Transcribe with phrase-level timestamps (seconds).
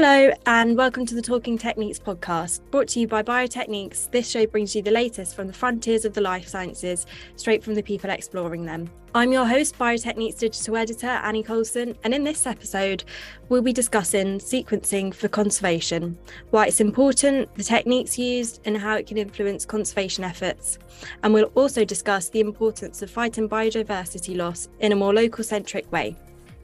[0.00, 4.12] Hello, and welcome to the Talking Techniques podcast, brought to you by Biotechniques.
[4.12, 7.74] This show brings you the latest from the frontiers of the life sciences, straight from
[7.74, 8.88] the people exploring them.
[9.12, 13.02] I'm your host, Biotechniques digital editor Annie Colson, and in this episode,
[13.48, 16.16] we'll be discussing sequencing for conservation,
[16.50, 20.78] why it's important, the techniques used, and how it can influence conservation efforts.
[21.24, 25.90] And we'll also discuss the importance of fighting biodiversity loss in a more local centric
[25.90, 26.14] way.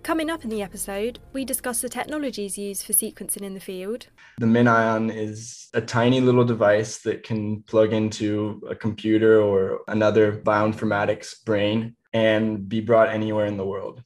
[0.05, 4.09] Coming up in the episode, we discuss the technologies used for sequencing in the field.
[4.37, 10.43] The MinION is a tiny little device that can plug into a computer or another
[10.43, 14.03] bioinformatics brain and be brought anywhere in the world.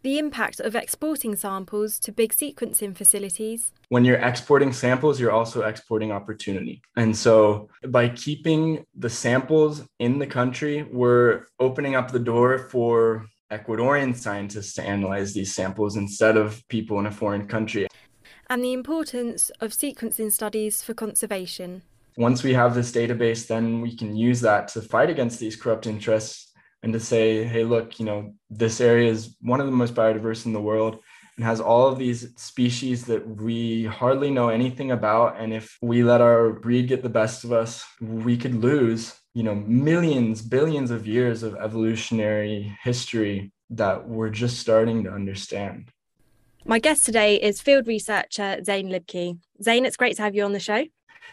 [0.00, 3.72] The impact of exporting samples to big sequencing facilities.
[3.90, 6.80] When you're exporting samples, you're also exporting opportunity.
[6.96, 13.26] And so by keeping the samples in the country, we're opening up the door for
[13.52, 17.86] Ecuadorian scientists to analyze these samples instead of people in a foreign country.
[18.48, 21.82] And the importance of sequencing studies for conservation.
[22.16, 25.86] Once we have this database, then we can use that to fight against these corrupt
[25.86, 29.94] interests and to say, hey, look, you know, this area is one of the most
[29.94, 30.98] biodiverse in the world
[31.36, 35.40] and has all of these species that we hardly know anything about.
[35.40, 39.42] And if we let our breed get the best of us, we could lose you
[39.42, 45.90] know millions billions of years of evolutionary history that we're just starting to understand
[46.64, 49.38] my guest today is field researcher zane Libke.
[49.62, 50.84] zane it's great to have you on the show.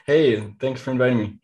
[0.05, 1.36] Hey, thanks for inviting me.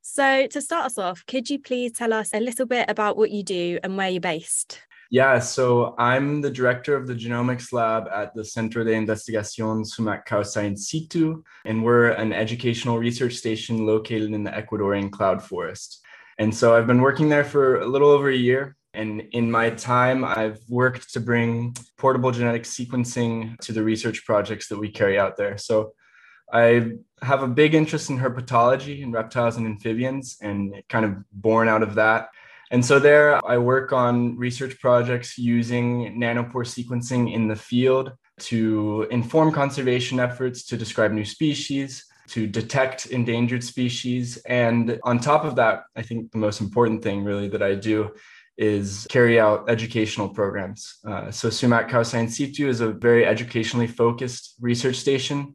[0.00, 3.30] So, to start us off, could you please tell us a little bit about what
[3.30, 4.80] you do and where you're based?
[5.10, 10.26] Yeah, so I'm the director of the genomics lab at the Centro de Investigación Sumak
[10.26, 16.00] Kawsay in situ, and we're an educational research station located in the Ecuadorian cloud forest.
[16.38, 18.76] And so I've been working there for a little over a year.
[18.92, 24.68] And in my time, I've worked to bring portable genetic sequencing to the research projects
[24.68, 25.58] that we carry out there.
[25.58, 25.92] So
[26.52, 31.68] I have a big interest in herpetology and reptiles and amphibians, and kind of born
[31.68, 32.28] out of that.
[32.74, 38.10] And so there I work on research projects using nanopore sequencing in the field
[38.50, 44.38] to inform conservation efforts, to describe new species, to detect endangered species.
[44.38, 48.10] And on top of that, I think the most important thing really that I do
[48.58, 50.98] is carry out educational programs.
[51.06, 55.54] Uh, so Sumak in situ is a very educationally focused research station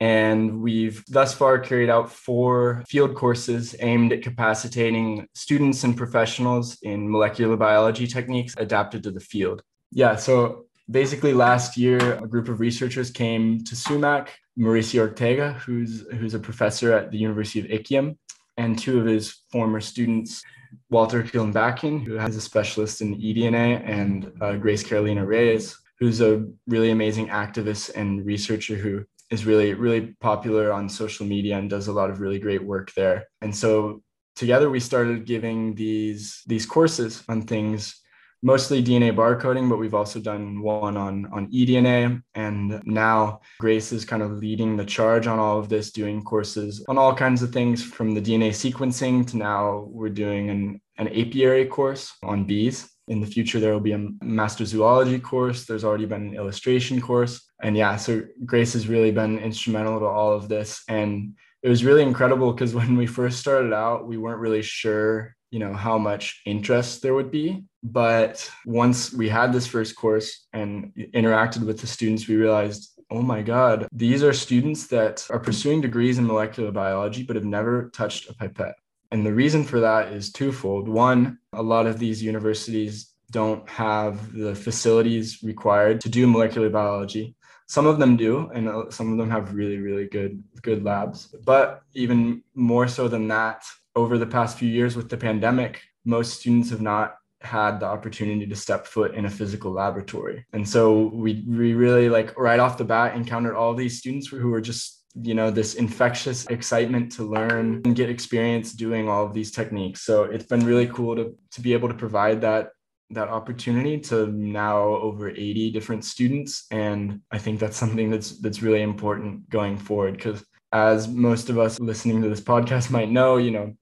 [0.00, 6.78] and we've thus far carried out four field courses aimed at capacitating students and professionals
[6.82, 9.62] in molecular biology techniques adapted to the field.
[9.92, 16.04] Yeah, so basically last year, a group of researchers came to Sumak, Mauricio Ortega, who's,
[16.12, 18.16] who's a professor at the University of Ikiam,
[18.56, 20.42] and two of his former students,
[20.90, 26.46] Walter Quilumbaquin, who has a specialist in eDNA, and uh, Grace Carolina Reyes, who's a
[26.66, 31.88] really amazing activist and researcher who is really really popular on social media and does
[31.88, 33.24] a lot of really great work there.
[33.40, 34.02] And so
[34.36, 38.02] together we started giving these these courses on things
[38.42, 42.22] mostly dna barcoding but we've also done one on on edna.
[42.34, 46.84] And now grace is kind of leading the charge on all of this doing courses
[46.88, 51.08] on all kinds of things from the dna sequencing to now we're doing an, an
[51.08, 55.64] apiary course on bees in the future there will be a mastozoology course.
[55.64, 57.48] There's already been an illustration course.
[57.62, 60.82] And yeah so grace has really been instrumental to all of this.
[60.88, 65.34] And it was really incredible because when we first started out we weren't really sure
[65.50, 67.64] you know how much interest there would be.
[67.82, 73.22] But once we had this first course and interacted with the students we realized oh
[73.22, 77.88] my god these are students that are pursuing degrees in molecular biology but have never
[77.90, 78.74] touched a pipette
[79.10, 80.88] and the reason for that is twofold.
[80.88, 87.34] One, a lot of these universities don't have the facilities required to do molecular biology.
[87.68, 91.34] Some of them do, and uh, some of them have really, really good, good labs.
[91.44, 93.64] But even more so than that,
[93.96, 98.46] over the past few years with the pandemic, most students have not had the opportunity
[98.46, 100.44] to step foot in a physical laboratory.
[100.52, 104.48] And so we, we really like right off the bat encountered all these students who
[104.48, 109.32] were just you know this infectious excitement to learn and get experience doing all of
[109.32, 110.02] these techniques.
[110.02, 112.70] So it's been really cool to to be able to provide that
[113.10, 116.66] that opportunity to now over 80 different students.
[116.70, 121.58] And i think that's something that's that's really important going forward because as most of
[121.58, 123.74] us listening to this podcast might know you know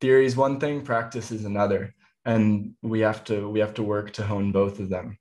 [0.00, 1.94] theory is one thing practice is another.
[2.24, 5.18] And we have to we have to work to hone both of them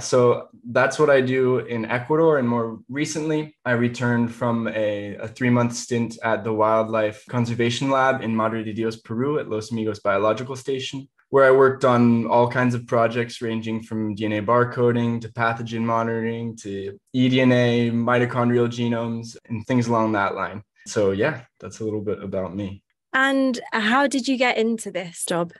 [0.00, 2.38] so that's what I do in Ecuador.
[2.38, 7.90] And more recently, I returned from a, a three month stint at the Wildlife Conservation
[7.90, 12.26] Lab in Madre de Dios, Peru, at Los Amigos Biological Station, where I worked on
[12.26, 19.36] all kinds of projects ranging from DNA barcoding to pathogen monitoring to eDNA, mitochondrial genomes,
[19.48, 20.62] and things along that line.
[20.86, 22.82] So, yeah, that's a little bit about me.
[23.12, 25.52] And how did you get into this job?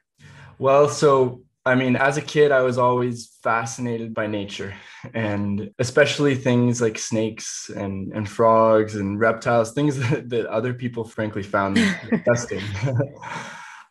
[0.59, 4.75] Well, so I mean, as a kid, I was always fascinated by nature
[5.15, 11.05] and especially things like snakes and, and frogs and reptiles, things that, that other people
[11.05, 11.77] frankly found
[12.11, 12.61] disgusting.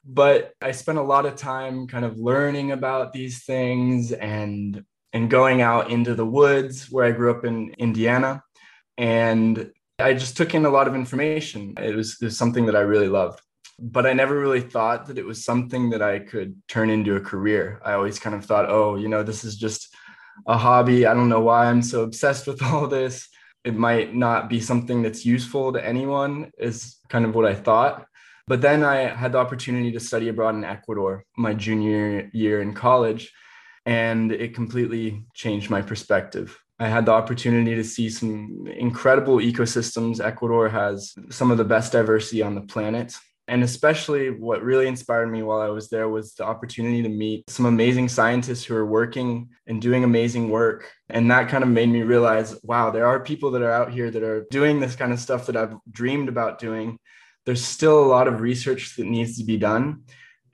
[0.05, 4.83] but I spent a lot of time kind of learning about these things and
[5.13, 8.43] and going out into the woods where I grew up in Indiana.
[8.97, 11.75] And I just took in a lot of information.
[11.77, 13.39] It was, it was something that I really loved
[13.79, 17.21] but I never really thought that it was something that I could turn into a
[17.21, 17.81] career.
[17.83, 19.95] I always kind of thought, oh, you know, this is just
[20.47, 21.05] a hobby.
[21.05, 23.27] I don't know why I'm so obsessed with all this.
[23.63, 28.05] It might not be something that's useful to anyone, is kind of what I thought.
[28.45, 32.73] But then I had the opportunity to study abroad in Ecuador my junior year in
[32.73, 33.31] college,
[33.85, 36.59] and it completely changed my perspective.
[36.77, 40.19] I had the opportunity to see some incredible ecosystems.
[40.19, 43.15] Ecuador has some of the best diversity on the planet.
[43.47, 47.49] And especially what really inspired me while I was there was the opportunity to meet
[47.49, 50.89] some amazing scientists who are working and doing amazing work.
[51.09, 54.09] And that kind of made me realize wow, there are people that are out here
[54.09, 56.97] that are doing this kind of stuff that I've dreamed about doing.
[57.45, 60.03] There's still a lot of research that needs to be done.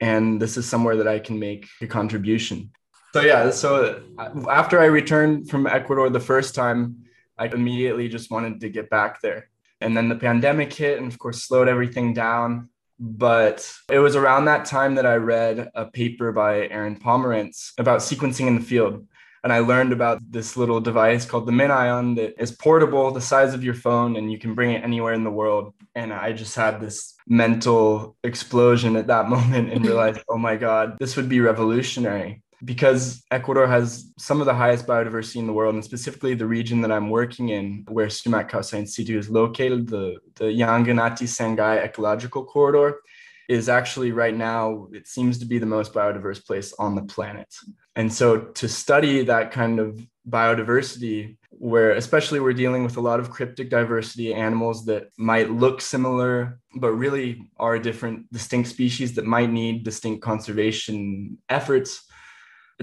[0.00, 2.72] And this is somewhere that I can make a contribution.
[3.12, 4.02] So, yeah, so
[4.48, 7.04] after I returned from Ecuador the first time,
[7.38, 9.48] I immediately just wanted to get back there.
[9.80, 12.68] And then the pandemic hit and, of course, slowed everything down
[13.00, 18.00] but it was around that time that I read a paper by Aaron Pomerantz about
[18.00, 19.06] sequencing in the field.
[19.42, 23.54] And I learned about this little device called the MinION that is portable, the size
[23.54, 25.72] of your phone, and you can bring it anywhere in the world.
[25.94, 30.98] And I just had this mental explosion at that moment and realized, oh my God,
[31.00, 35.74] this would be revolutionary because Ecuador has some of the highest biodiversity in the world,
[35.74, 40.16] and specifically the region that I'm working in, where Sumak Kawsay Institute is located, the,
[40.36, 43.00] the Llanganati Sangay Ecological Corridor,
[43.48, 47.52] is actually right now, it seems to be the most biodiverse place on the planet.
[47.96, 53.20] And so to study that kind of biodiversity, where especially we're dealing with a lot
[53.20, 59.26] of cryptic diversity animals that might look similar, but really are different, distinct species that
[59.26, 62.06] might need distinct conservation efforts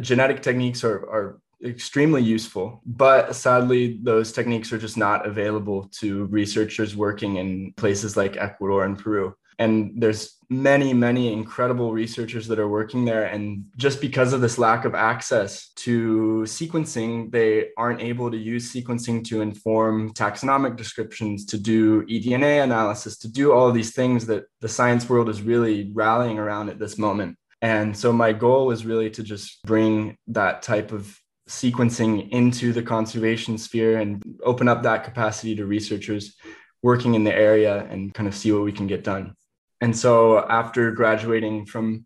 [0.02, 6.26] genetic techniques are, are extremely useful, but sadly, those techniques are just not available to
[6.26, 9.36] researchers working in places like Ecuador and Peru.
[9.60, 13.26] And there's many, many incredible researchers that are working there.
[13.26, 18.72] And just because of this lack of access to sequencing, they aren't able to use
[18.72, 24.44] sequencing to inform taxonomic descriptions, to do eDNA analysis, to do all these things that
[24.62, 27.36] the science world is really rallying around at this moment.
[27.62, 31.20] And so my goal was really to just bring that type of
[31.50, 36.36] sequencing into the conservation sphere and open up that capacity to researchers
[36.84, 39.34] working in the area and kind of see what we can get done.
[39.82, 42.06] And so after graduating from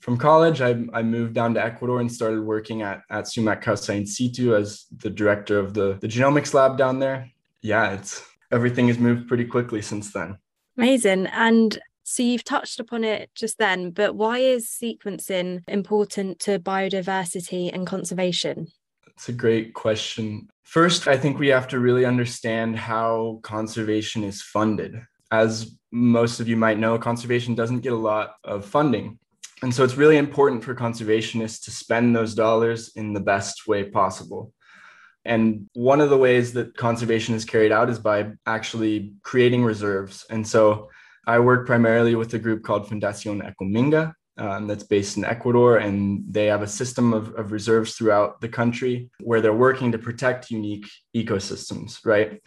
[0.00, 3.96] from college, I, I moved down to Ecuador and started working at, at Sumak Kawsay
[3.96, 7.30] in situ as the director of the, the genomics lab down there.
[7.62, 8.22] Yeah, it's
[8.52, 10.36] everything has moved pretty quickly since then.
[10.76, 11.26] Amazing.
[11.28, 17.68] And so you've touched upon it just then, but why is sequencing important to biodiversity
[17.72, 18.68] and conservation?
[19.04, 20.48] That's a great question.
[20.62, 25.02] First, I think we have to really understand how conservation is funded.
[25.32, 29.18] As most of you might know, conservation doesn't get a lot of funding.
[29.62, 33.82] And so it's really important for conservationists to spend those dollars in the best way
[33.82, 34.52] possible.
[35.24, 40.24] And one of the ways that conservation is carried out is by actually creating reserves.
[40.30, 40.88] And so
[41.26, 46.22] I work primarily with a group called Fundación Ecominga um, that's based in Ecuador, and
[46.30, 50.50] they have a system of, of reserves throughout the country where they're working to protect
[50.50, 52.40] unique ecosystems, right?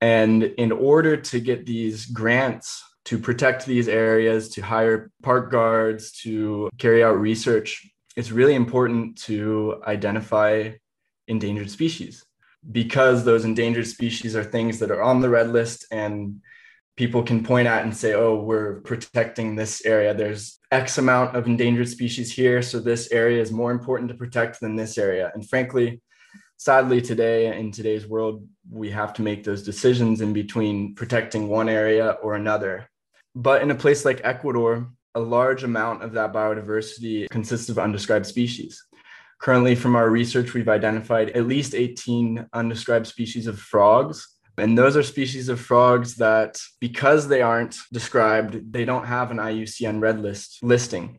[0.00, 6.12] And in order to get these grants to protect these areas, to hire park guards,
[6.22, 10.72] to carry out research, it's really important to identify
[11.28, 12.24] endangered species
[12.72, 16.40] because those endangered species are things that are on the red list and
[16.96, 20.14] people can point at and say, oh, we're protecting this area.
[20.14, 22.62] There's X amount of endangered species here.
[22.62, 25.30] So this area is more important to protect than this area.
[25.34, 26.00] And frankly,
[26.56, 31.68] sadly, today in today's world, we have to make those decisions in between protecting one
[31.68, 32.88] area or another.
[33.34, 38.26] But in a place like Ecuador, a large amount of that biodiversity consists of undescribed
[38.26, 38.84] species.
[39.40, 44.96] Currently, from our research, we've identified at least 18 undescribed species of frogs and those
[44.96, 50.20] are species of frogs that, because they aren't described, they don't have an IUCN red
[50.20, 51.18] list listing.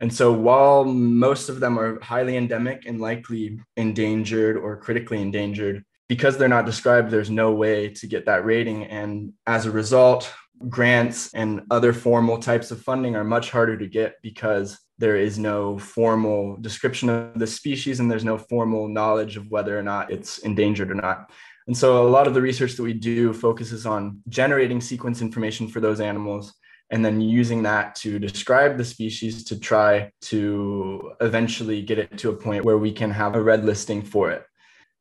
[0.00, 5.84] And so while most of them are highly endemic and likely endangered or critically endangered,
[6.08, 8.84] because they're not described, there's no way to get that rating.
[8.84, 10.32] And as a result,
[10.68, 15.38] grants and other formal types of funding are much harder to get because there is
[15.38, 20.10] no formal description of the species and there's no formal knowledge of whether or not
[20.10, 21.30] it's endangered or not.
[21.70, 25.68] And so a lot of the research that we do focuses on generating sequence information
[25.68, 26.52] for those animals
[26.90, 32.30] and then using that to describe the species to try to eventually get it to
[32.30, 34.44] a point where we can have a red listing for it.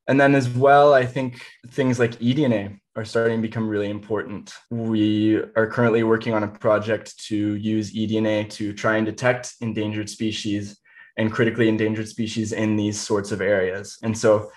[0.08, 4.54] And then as well, I think things like eDNA are starting to become really important.
[4.70, 10.08] We are currently working on a project to use eDNA to try and detect endangered
[10.08, 10.78] species
[11.18, 13.98] and critically endangered species in these sorts of areas.
[14.04, 14.52] And so,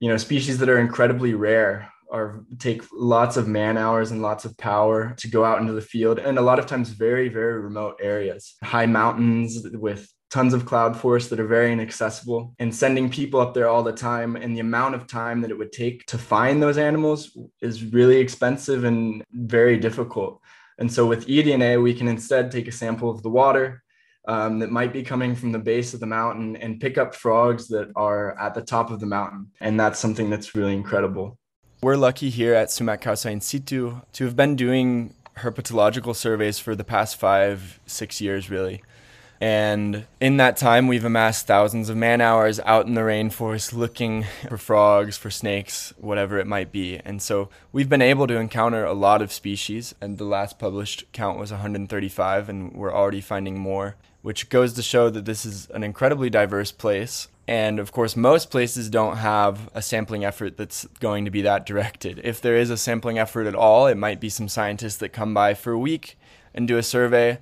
[0.00, 4.44] you know, species that are incredibly rare are take lots of man hours and lots
[4.44, 7.60] of power to go out into the field and a lot of times very very
[7.60, 8.54] remote areas.
[8.62, 13.54] High mountains with tons of cloud forests that are very inaccessible and sending people up
[13.54, 16.62] there all the time and the amount of time that it would take to find
[16.62, 20.40] those animals is really expensive and very difficult.
[20.78, 23.83] And so with eDNA we can instead take a sample of the water
[24.26, 27.68] um, that might be coming from the base of the mountain and pick up frogs
[27.68, 31.38] that are at the top of the mountain and that's something that's really incredible
[31.84, 36.74] we're lucky here at Sumak Kawsay in situ to have been doing herpetological surveys for
[36.74, 38.82] the past five, six years, really.
[39.40, 44.24] And in that time, we've amassed thousands of man hours out in the rainforest looking
[44.48, 47.00] for frogs, for snakes, whatever it might be.
[47.04, 49.94] And so we've been able to encounter a lot of species.
[50.00, 54.80] And the last published count was 135, and we're already finding more, which goes to
[54.80, 57.28] show that this is an incredibly diverse place.
[57.46, 61.66] And of course, most places don't have a sampling effort that's going to be that
[61.66, 62.22] directed.
[62.24, 65.34] If there is a sampling effort at all, it might be some scientists that come
[65.34, 66.16] by for a week
[66.54, 67.36] and do a survey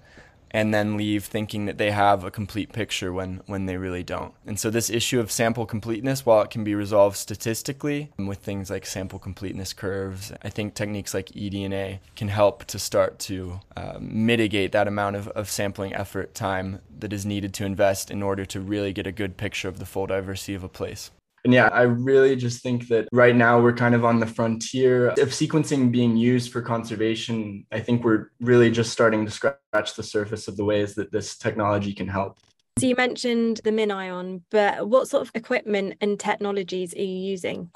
[0.53, 4.35] and then leave thinking that they have a complete picture when, when they really don't.
[4.47, 8.71] And so, this issue of sample completeness, while it can be resolved statistically with things
[8.71, 13.99] like sample completeness curves, I think techniques like eDNA can help to start to uh,
[14.01, 18.45] mitigate that amount of, of sampling effort time that is needed to invest in order
[18.47, 21.11] to really get a good picture of the full diversity of a place.
[21.45, 25.09] And yeah, I really just think that right now we're kind of on the frontier
[25.09, 27.67] of sequencing being used for conservation.
[27.73, 31.37] I think we're really just starting to scratch the surface of the ways that this
[31.37, 32.39] technology can help.
[32.79, 37.71] So you mentioned the MinION, but what sort of equipment and technologies are you using?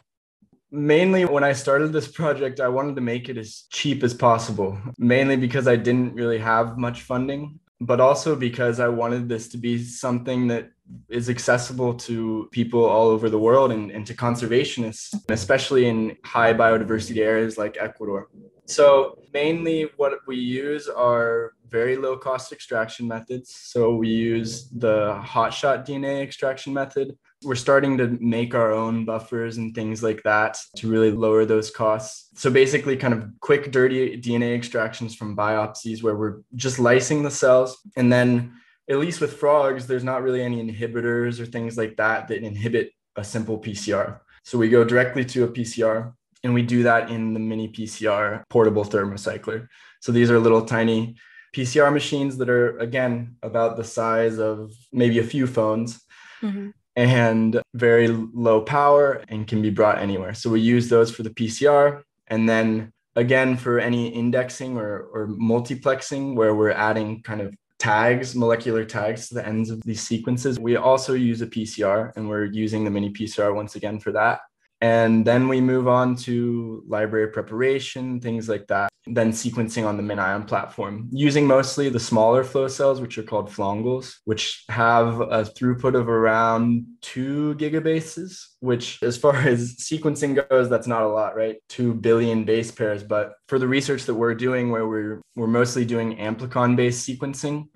[0.70, 4.78] Mainly, when I started this project, I wanted to make it as cheap as possible,
[4.98, 9.58] mainly because I didn't really have much funding, but also because I wanted this to
[9.58, 10.70] be something that
[11.08, 16.54] is accessible to people all over the world and, and to conservationists, especially in high
[16.54, 18.28] biodiversity areas like Ecuador.
[18.66, 23.54] So, mainly what we use are very low cost extraction methods.
[23.54, 27.16] So, we use the hotshot DNA extraction method.
[27.46, 31.70] We're starting to make our own buffers and things like that to really lower those
[31.70, 32.28] costs.
[32.34, 37.30] So, basically, kind of quick, dirty DNA extractions from biopsies where we're just lysing the
[37.30, 38.52] cells and then
[38.88, 42.92] at least with frogs, there's not really any inhibitors or things like that that inhibit
[43.16, 44.20] a simple PCR.
[44.44, 46.12] So we go directly to a PCR
[46.44, 49.66] and we do that in the mini PCR portable thermocycler.
[50.00, 51.16] So these are little tiny
[51.54, 56.00] PCR machines that are, again, about the size of maybe a few phones.
[56.42, 56.70] Mm-hmm.
[56.96, 60.32] And very low power and can be brought anywhere.
[60.32, 62.02] So we use those for the PCR.
[62.28, 68.34] And then again, for any indexing or, or multiplexing, where we're adding kind of tags,
[68.34, 70.58] molecular tags to the ends of these sequences.
[70.58, 74.40] We also use a PCR and we're using the mini PCR once again for that.
[74.80, 78.90] And then we move on to library preparation, things like that.
[79.06, 83.50] Then sequencing on the MinION platform, using mostly the smaller flow cells, which are called
[83.50, 90.68] flongles, which have a throughput of around two gigabases, which, as far as sequencing goes,
[90.68, 91.56] that's not a lot, right?
[91.68, 93.02] Two billion base pairs.
[93.02, 97.68] But for the research that we're doing, where we're, we're mostly doing amplicon based sequencing,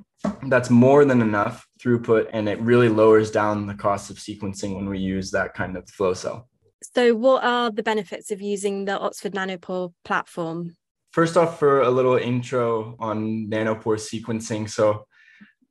[0.48, 4.88] that's more than enough throughput and it really lowers down the cost of sequencing when
[4.88, 6.48] we use that kind of flow cell.
[6.94, 10.76] So, what are the benefits of using the Oxford Nanopore platform?
[11.12, 14.70] First off, for a little intro on nanopore sequencing.
[14.70, 15.06] So,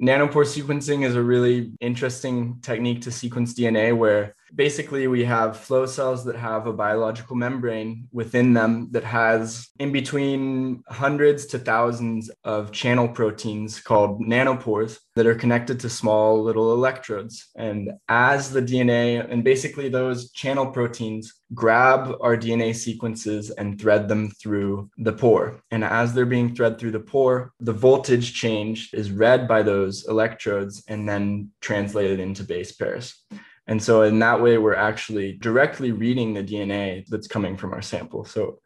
[0.02, 5.86] nanopore sequencing is a really interesting technique to sequence DNA where basically we have flow
[5.86, 12.30] cells that have a biological membrane within them that has in between hundreds to thousands
[12.44, 17.50] of channel proteins called nanopores that are connected to small little electrodes.
[17.56, 24.08] And as the dna and basically those channel proteins grab our dna sequences and thread
[24.08, 25.62] them through the pore.
[25.72, 30.08] And as they're being thread through the pore the voltage change is read by those
[30.08, 33.24] electrodes and then translated into base pairs
[33.70, 37.84] and so, in that way, we're actually directly reading the DNA that's coming from our
[37.84, 38.26] sample.
[38.26, 38.60] So,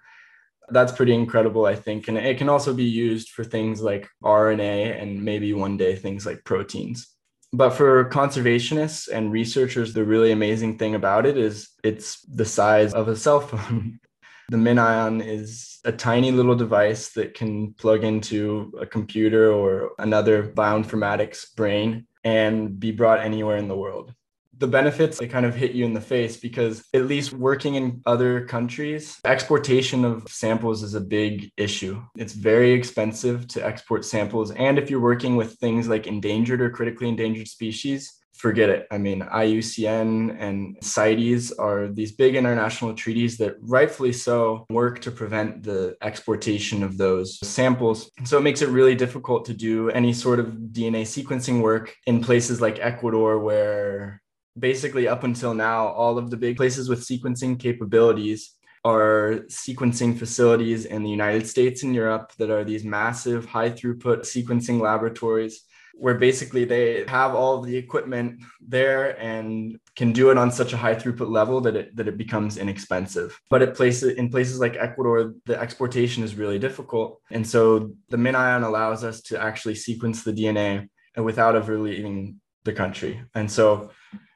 [0.69, 2.07] that's pretty incredible, I think.
[2.07, 6.25] And it can also be used for things like RNA and maybe one day things
[6.25, 7.09] like proteins.
[7.51, 12.93] But for conservationists and researchers, the really amazing thing about it is it's the size
[12.93, 13.99] of a cell phone.
[14.49, 20.43] the MinION is a tiny little device that can plug into a computer or another
[20.43, 24.13] bioinformatics brain and be brought anywhere in the world
[24.63, 28.01] the benefits they kind of hit you in the face because at least working in
[28.05, 32.01] other countries exportation of samples is a big issue.
[32.15, 34.51] It's very expensive to export samples.
[34.51, 38.87] And if you're working with things like endangered or critically endangered species forget it.
[38.91, 45.11] I mean iucn and cites are these big international treaties that rightfully so work to
[45.11, 48.09] prevent the exportation of those samples.
[48.25, 52.23] So it makes it really difficult to do any sort of dna sequencing work in
[52.23, 54.22] places like ecuador where
[54.57, 58.55] basically up until now, all of the big places with sequencing capabilities
[58.85, 64.21] are sequencing facilities in the United States and Europe that are these massive high throughput
[64.21, 70.51] sequencing laboratories where basically they have all the equipment there and can do it on
[70.51, 73.39] such a high throughput level that it that it becomes inexpensive.
[73.49, 77.21] But at places in places like Ecuador, the exportation is really difficult.
[77.31, 82.73] And so the MinION allows us to actually sequence the DNA without ever leaving the
[82.73, 83.21] country.
[83.35, 83.91] And so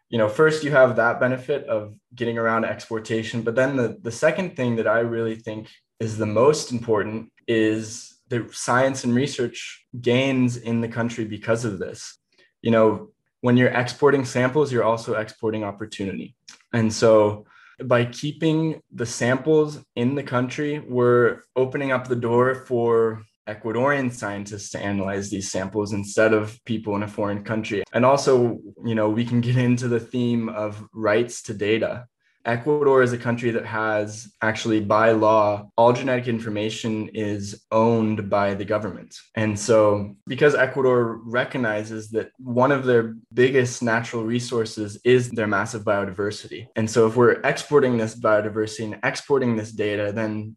[0.09, 4.11] you know first you have that benefit of getting around exportation but then the, the
[4.11, 5.67] second thing that i really think
[5.99, 11.79] is the most important is the science and research gains in the country because of
[11.79, 12.17] this.
[12.61, 13.09] You know
[13.41, 16.35] when you're exporting samples you're also exporting opportunity.
[16.73, 17.45] And so
[17.83, 24.69] by keeping the samples in the country we're opening up the door for Ecuadorian scientists
[24.71, 27.83] to analyze these samples instead of people in a foreign country.
[27.93, 32.05] And also, you know, we can get into the theme of rights to data.
[32.47, 38.53] Ecuador is a country that has actually, by law, all genetic information is owned by
[38.53, 39.13] the government.
[39.35, 45.83] And so, because Ecuador recognizes that one of their biggest natural resources is their massive
[45.83, 46.67] biodiversity.
[46.77, 50.55] And so, if we're exporting this biodiversity and exporting this data, then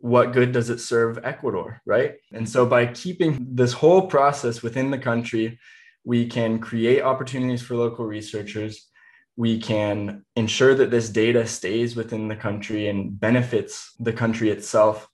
[0.00, 2.14] what good does it serve Ecuador, right?
[2.32, 5.58] And so by keeping this whole process within the country,
[6.04, 8.88] we can create opportunities for local researchers.
[9.36, 15.08] We can ensure that this data stays within the country and benefits the country itself.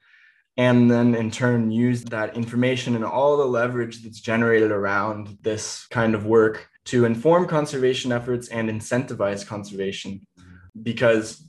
[0.56, 5.86] And then in turn, use that information and all the leverage that's generated around this
[5.90, 10.26] kind of work to inform conservation efforts and incentivize conservation.
[10.80, 11.42] Because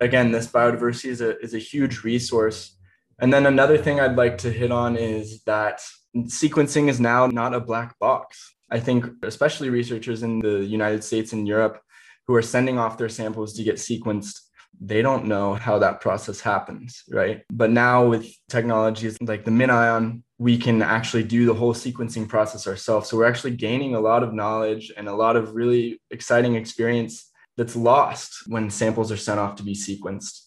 [0.00, 2.76] again, this biodiversity is a, is a huge resource.
[3.20, 5.80] And then another thing I'd like to hit on is that
[6.16, 8.54] sequencing is now not a black box.
[8.70, 11.80] I think, especially researchers in the United States and Europe
[12.26, 14.40] who are sending off their samples to get sequenced,
[14.80, 17.42] they don't know how that process happens, right?
[17.50, 22.66] But now with technologies like the MinION, we can actually do the whole sequencing process
[22.66, 23.08] ourselves.
[23.08, 27.32] So we're actually gaining a lot of knowledge and a lot of really exciting experience
[27.58, 30.44] that's lost when samples are sent off to be sequenced.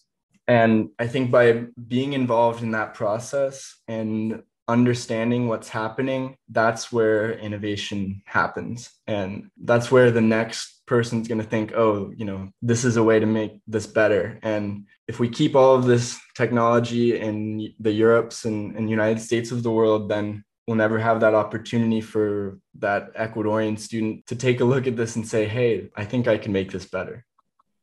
[0.48, 7.32] And I think by being involved in that process and understanding what's happening, that's where
[7.32, 8.90] innovation happens.
[9.06, 13.02] And that's where the next person's going to think, oh, you know, this is a
[13.02, 14.38] way to make this better.
[14.42, 19.52] And if we keep all of this technology in the Europes and, and United States
[19.52, 24.60] of the world, then we'll never have that opportunity for that Ecuadorian student to take
[24.60, 27.24] a look at this and say, hey, I think I can make this better.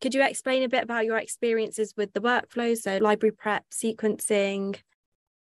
[0.02, 4.78] Could you explain a bit about your experiences with the workflows, so library prep, sequencing?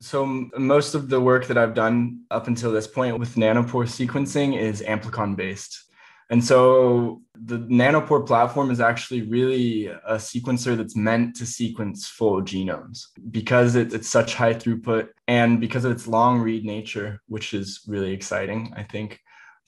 [0.00, 4.56] So, most of the work that I've done up until this point with nanopore sequencing
[4.56, 5.84] is amplicon based.
[6.30, 12.42] And so the Nanopore platform is actually really a sequencer that's meant to sequence full
[12.42, 17.52] genomes because it, it's such high throughput and because of its long read nature, which
[17.52, 19.20] is really exciting, I think.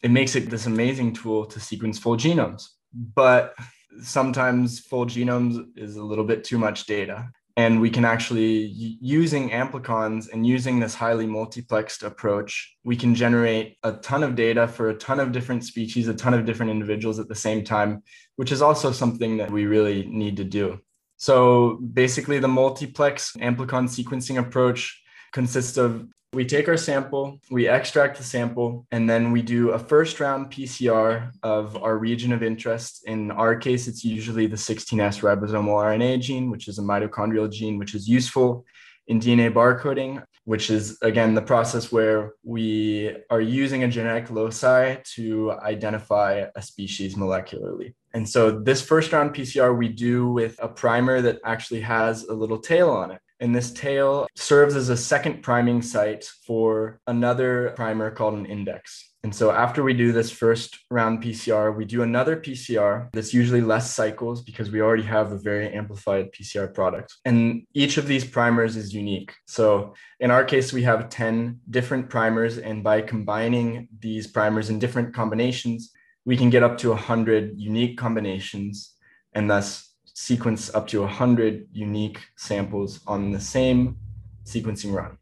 [0.02, 2.68] It makes it this amazing tool to sequence full genomes.
[2.92, 3.54] But
[4.00, 7.28] sometimes full genomes is a little bit too much data.
[7.58, 8.66] And we can actually,
[9.00, 14.68] using amplicons and using this highly multiplexed approach, we can generate a ton of data
[14.68, 18.02] for a ton of different species, a ton of different individuals at the same time,
[18.36, 20.78] which is also something that we really need to do.
[21.16, 26.06] So basically, the multiplex amplicon sequencing approach consists of
[26.36, 30.52] we take our sample, we extract the sample, and then we do a first round
[30.52, 33.04] PCR of our region of interest.
[33.06, 37.78] In our case, it's usually the 16S ribosomal RNA gene, which is a mitochondrial gene,
[37.78, 38.66] which is useful
[39.06, 44.96] in DNA barcoding, which is again the process where we are using a genetic loci
[45.14, 47.94] to identify a species molecularly.
[48.12, 52.34] And so this first round PCR we do with a primer that actually has a
[52.34, 53.20] little tail on it.
[53.40, 59.12] And this tail serves as a second priming site for another primer called an index.
[59.22, 63.60] And so after we do this first round PCR, we do another PCR that's usually
[63.60, 67.12] less cycles because we already have a very amplified PCR product.
[67.24, 69.34] And each of these primers is unique.
[69.46, 72.58] So in our case, we have 10 different primers.
[72.58, 75.90] And by combining these primers in different combinations,
[76.24, 78.92] we can get up to 100 unique combinations
[79.32, 83.98] and thus sequence up to 100 unique samples on the same
[84.44, 85.18] sequencing run.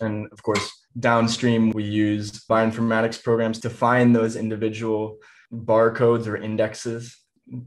[0.00, 0.66] And of course,
[0.98, 5.18] downstream, we use bioinformatics programs to find those individual
[5.52, 7.14] barcodes or indexes.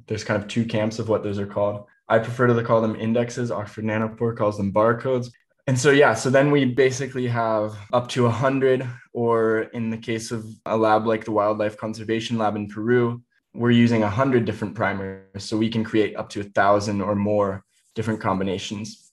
[0.08, 1.86] There's kind of two camps of what those are called.
[2.10, 3.52] I prefer to call them indexes.
[3.52, 5.30] Oxford Nanopore calls them barcodes.
[5.68, 10.32] And so, yeah, so then we basically have up to 100, or in the case
[10.32, 13.22] of a lab like the Wildlife Conservation Lab in Peru,
[13.58, 17.16] we're using a hundred different primers, so we can create up to a thousand or
[17.16, 17.64] more
[17.96, 19.12] different combinations.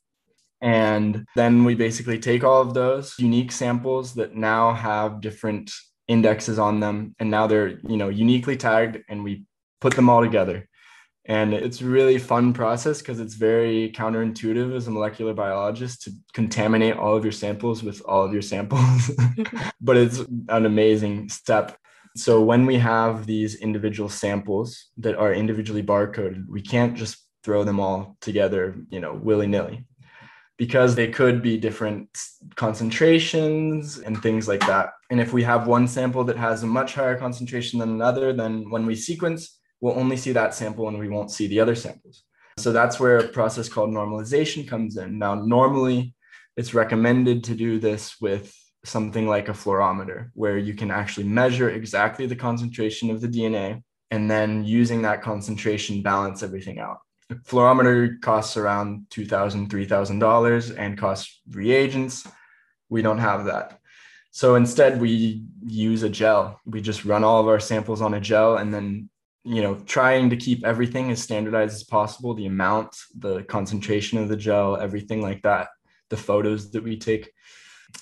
[0.61, 5.70] And then we basically take all of those unique samples that now have different
[6.09, 9.44] indexes on them, and now they're you know uniquely tagged, and we
[9.80, 10.68] put them all together.
[11.26, 16.12] And it's a really fun process because it's very counterintuitive as a molecular biologist to
[16.35, 19.11] contaminate all of your samples with all of your samples.
[19.80, 21.78] but it's an amazing step
[22.16, 27.64] so when we have these individual samples that are individually barcoded, we can't just throw
[27.64, 29.85] them all together, you know, willy-nilly
[30.57, 32.09] because they could be different
[32.55, 34.90] concentrations and things like that.
[35.11, 38.70] And if we have one sample that has a much higher concentration than another, then
[38.70, 42.22] when we sequence, we'll only see that sample and we won't see the other samples.
[42.57, 45.18] So that's where a process called normalization comes in.
[45.18, 46.14] Now, normally
[46.57, 51.70] it's recommended to do this with something like a fluorometer, where you can actually measure
[51.70, 56.98] exactly the concentration of the DNA and then using that concentration balance everything out.
[57.30, 62.26] A fluorometer costs around $2,000, $3,000 and costs reagents.
[62.88, 63.80] We don't have that.
[64.30, 66.60] So instead, we use a gel.
[66.66, 69.08] We just run all of our samples on a gel and then
[69.44, 74.28] you know trying to keep everything as standardized as possible the amount the concentration of
[74.28, 75.68] the gel everything like that
[76.08, 77.30] the photos that we take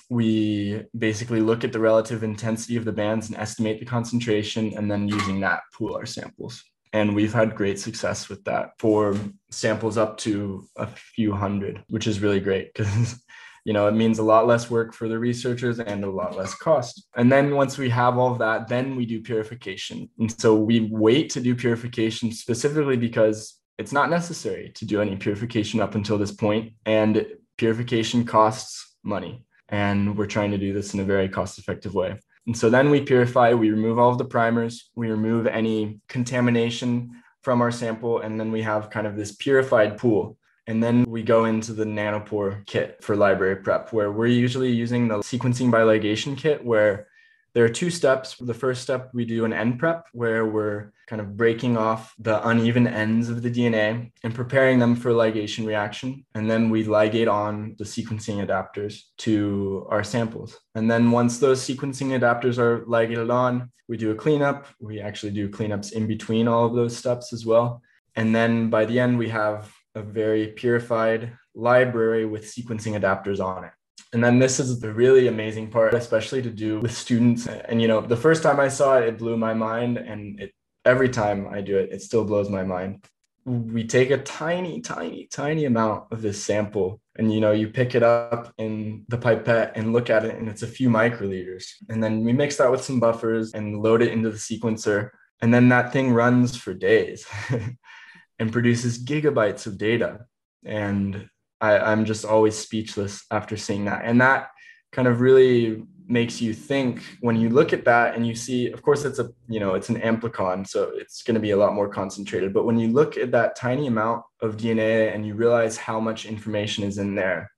[0.09, 4.89] we basically look at the relative intensity of the bands and estimate the concentration, and
[4.89, 6.63] then using that pool our samples.
[6.93, 9.17] And we've had great success with that for
[9.49, 13.19] samples up to a few hundred, which is really great because
[13.65, 16.53] you know it means a lot less work for the researchers and a lot less
[16.53, 17.07] cost.
[17.15, 20.09] And then once we have all of that then we do purification.
[20.19, 25.15] And so we wait to do purification specifically because it's not necessary to do any
[25.15, 27.25] purification up until this point and
[27.57, 32.19] purification costs money and we're trying to do this in a very cost effective way.
[32.45, 37.23] And so then we purify, we remove all of the primers, we remove any contamination
[37.41, 40.37] from our sample, and then we have kind of this purified pool.
[40.67, 45.07] And then we go into the nanopore kit for library prep, where we're usually using
[45.07, 47.07] the sequencing by ligation kit, where
[47.53, 48.35] there are two steps.
[48.37, 52.45] The first step, we do an end prep where we're kind of breaking off the
[52.47, 56.25] uneven ends of the DNA and preparing them for ligation reaction.
[56.33, 60.59] And then we ligate on the sequencing adapters to our samples.
[60.73, 64.65] And then once those sequencing adapters are ligated on, we do a cleanup.
[64.79, 67.81] We actually do cleanups in between all of those steps as well.
[68.15, 73.65] And then by the end, we have a very purified library with sequencing adapters on
[73.65, 73.71] it.
[74.13, 77.47] And then this is the really amazing part, especially to do with students.
[77.47, 79.97] And, you know, the first time I saw it, it blew my mind.
[79.97, 80.53] And it,
[80.85, 83.05] every time I do it, it still blows my mind.
[83.45, 87.93] We take a tiny, tiny, tiny amount of this sample and, you know, you pick
[87.93, 91.65] it up in the pipette and look at it and it's a few microliters.
[91.89, 95.09] And then we mix that with some buffers and load it into the sequencer.
[95.41, 97.25] And then that thing runs for days
[98.39, 100.25] and produces gigabytes of data.
[100.65, 101.29] And
[101.63, 104.01] I, I'm just always speechless after seeing that.
[104.03, 104.49] And that
[104.91, 108.81] kind of really makes you think when you look at that and you see of
[108.81, 111.73] course it's a you know it's an amplicon so it's going to be a lot
[111.73, 112.53] more concentrated.
[112.53, 116.25] But when you look at that tiny amount of dna and you realize how much
[116.25, 117.49] information is in there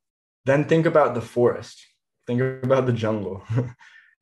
[0.46, 1.84] then think about the forest.
[2.28, 3.44] Think about the jungle.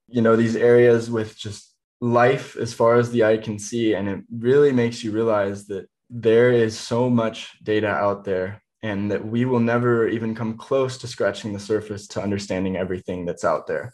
[0.10, 4.08] You know these areas with just life as far as the eye can see and
[4.08, 9.26] it really makes you realize that there is so much data out there and that
[9.26, 13.66] we will never even come close to scratching the surface to understanding everything that's out
[13.66, 13.94] there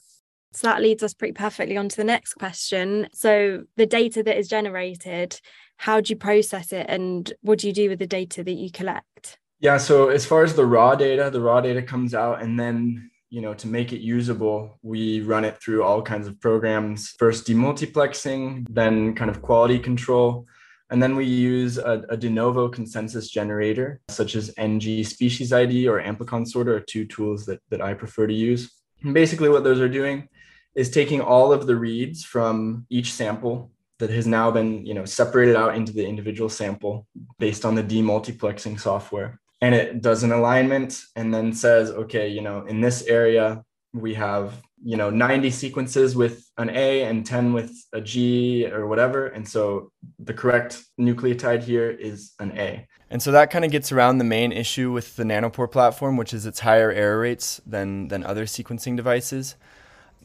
[0.51, 3.07] so that leads us pretty perfectly on to the next question.
[3.13, 5.39] So, the data that is generated,
[5.77, 8.71] how do you process it and what do you do with the data that you
[8.71, 9.37] collect?
[9.59, 13.11] Yeah, so as far as the raw data, the raw data comes out and then
[13.29, 17.45] you know to make it usable we run it through all kinds of programs first
[17.45, 20.47] demultiplexing then kind of quality control
[20.89, 26.47] and then we use a, a, de novo consensus generator such as NGSpeciesID or amplicon
[26.47, 28.71] sorter are two tools that, that i prefer to use.
[29.03, 30.27] And basically what those are doing
[30.75, 35.05] is taking all of the reads from each sample that has now been you know
[35.05, 37.05] separated out into the individual sample
[37.37, 39.39] based on the demultiplexing software.
[39.61, 44.13] And it does an alignment and then says okay you know in this area we
[44.15, 49.27] have you know 90 sequences with an a and 10 with a g or whatever.
[49.27, 52.87] And so the correct nucleotide here is an a.
[53.09, 56.33] And so that kind of gets around the main issue with the nanopore platform which
[56.33, 59.55] is its higher error rates than than other sequencing devices.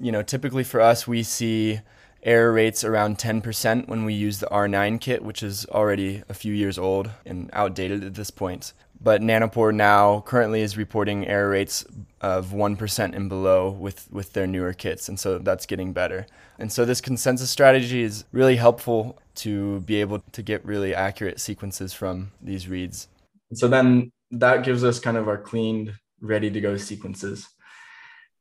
[0.00, 1.80] You know, typically for us, we see
[2.24, 6.52] error rates around 10% when we use the R9 kit, which is already a few
[6.52, 8.72] years old and outdated at this point.
[9.00, 11.84] But Nanopore now currently is reporting error rates
[12.24, 15.10] of 1% and below with, with their newer kits.
[15.10, 16.26] And so that's getting better.
[16.58, 21.38] And so this consensus strategy is really helpful to be able to get really accurate
[21.38, 23.08] sequences from these reads.
[23.52, 27.46] So then that gives us kind of our cleaned, ready to go sequences.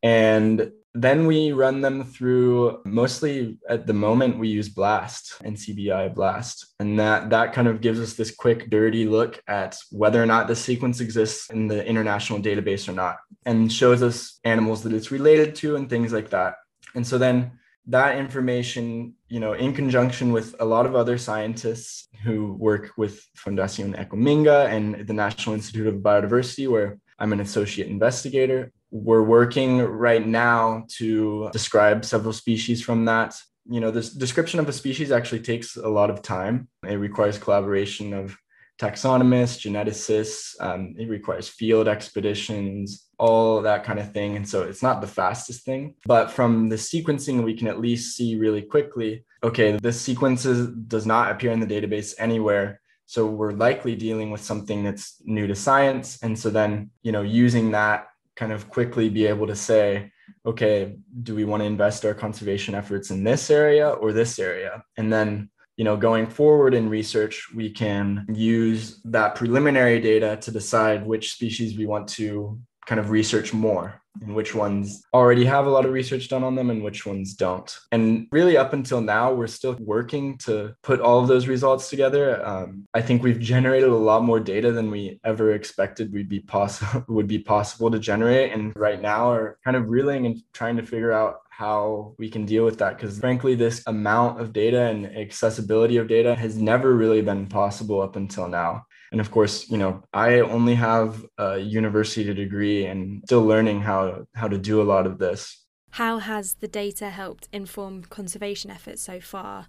[0.03, 6.73] And then we run them through mostly at the moment we use blast NCBI blast.
[6.79, 10.47] And that that kind of gives us this quick dirty look at whether or not
[10.47, 15.09] the sequence exists in the international database or not and shows us animals that it's
[15.09, 16.55] related to and things like that.
[16.93, 17.53] And so then
[17.87, 23.27] that information you know in conjunction with a lot of other scientists who work with
[23.35, 29.79] fundacion ecominga and the national institute of biodiversity where i'm an associate investigator we're working
[29.79, 33.35] right now to describe several species from that.
[33.65, 36.67] You know, this description of a species actually takes a lot of time.
[36.87, 38.37] It requires collaboration of
[38.79, 44.35] taxonomists, geneticists, um, it requires field expeditions, all that kind of thing.
[44.35, 45.95] And so it's not the fastest thing.
[46.05, 51.05] But from the sequencing, we can at least see really quickly okay, this sequence does
[51.05, 52.79] not appear in the database anywhere.
[53.05, 56.17] So we're likely dealing with something that's new to science.
[56.23, 60.11] And so then, you know, using that kind of quickly be able to say,
[60.45, 64.83] okay, do we want to invest our conservation efforts in this area or this area?
[64.97, 70.51] And then, you know, going forward in research, we can use that preliminary data to
[70.51, 75.65] decide which species we want to kind of research more and which ones already have
[75.65, 77.75] a lot of research done on them and which ones don't.
[77.91, 82.45] And really, up until now, we're still working to put all of those results together.
[82.45, 86.39] Um, I think we've generated a lot more data than we ever expected would be
[86.39, 88.51] possible would be possible to generate.
[88.51, 92.45] And right now, are kind of reeling and trying to figure out how we can
[92.45, 96.95] deal with that because frankly this amount of data and accessibility of data has never
[96.95, 101.59] really been possible up until now and of course you know i only have a
[101.59, 105.65] university degree and still learning how how to do a lot of this.
[105.91, 109.67] How has the data helped inform conservation efforts so far?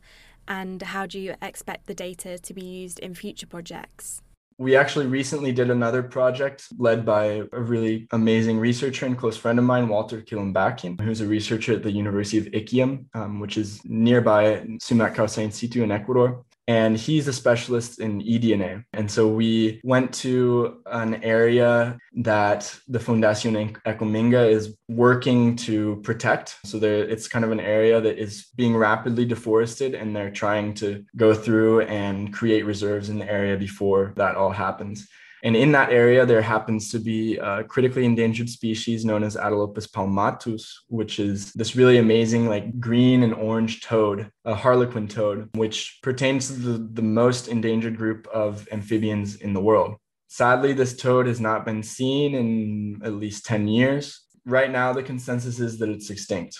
[0.48, 4.22] And how do you expect the data to be used in future projects?
[4.56, 9.58] We actually recently did another project led by a really amazing researcher and close friend
[9.58, 13.80] of mine, Walter Quilumbaquin, who's a researcher at the University of Ikiam, um, which is
[13.84, 18.84] nearby Sumak Kawsay in situ in Ecuador and he's a specialist in eDNA.
[18.92, 26.56] And so we went to an area that the Fundación Ecominga is working to protect.
[26.64, 30.74] So there, it's kind of an area that is being rapidly deforested, and they're trying
[30.74, 35.08] to go through and create reserves in the area before that all happens.
[35.44, 39.86] And in that area, there happens to be a critically endangered species known as Atelopus
[39.86, 45.98] palmatus, which is this really amazing, like green and orange toad, a harlequin toad, which
[46.02, 49.96] pertains to the, the most endangered group of amphibians in the world.
[50.28, 54.22] Sadly, this toad has not been seen in at least 10 years.
[54.46, 56.58] Right now, the consensus is that it's extinct.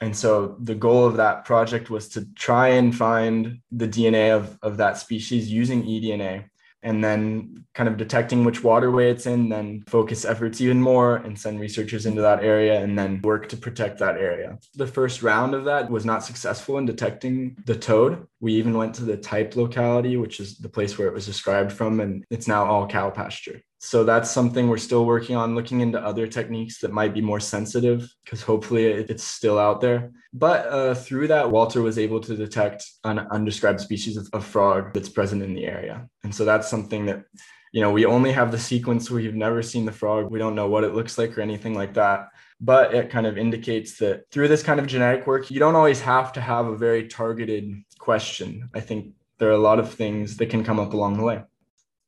[0.00, 4.56] And so the goal of that project was to try and find the DNA of,
[4.62, 6.44] of that species using eDNA
[6.82, 11.38] and then kind of detecting which waterway it's in, then focus efforts even more and
[11.38, 14.58] send researchers into that area and then work to protect that area.
[14.74, 18.26] The first round of that was not successful in detecting the toad.
[18.40, 21.72] We even went to the type locality, which is the place where it was described
[21.72, 23.62] from, and it's now all cow pasture.
[23.82, 27.40] So that's something we're still working on, looking into other techniques that might be more
[27.40, 30.12] sensitive, because hopefully it's still out there.
[30.34, 34.92] But uh, through that, Walter was able to detect an undescribed species of, of frog
[34.92, 36.06] that's present in the area.
[36.24, 37.24] And so that's something that,
[37.72, 39.10] you know, we only have the sequence.
[39.10, 40.30] We've never seen the frog.
[40.30, 42.28] We don't know what it looks like or anything like that.
[42.60, 46.02] But it kind of indicates that through this kind of genetic work, you don't always
[46.02, 48.68] have to have a very targeted question.
[48.74, 51.44] I think there are a lot of things that can come up along the way